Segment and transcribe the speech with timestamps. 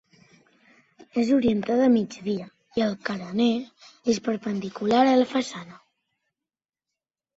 [1.23, 2.47] És orientada a migdia
[2.81, 3.51] i el carener
[4.15, 5.79] és perpendicular a la façana.